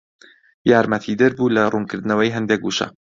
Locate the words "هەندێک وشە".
2.35-2.87